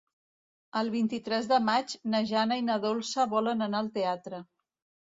[0.81, 4.47] El vint-i-tres de maig na Jana i na Dolça volen anar al teatre.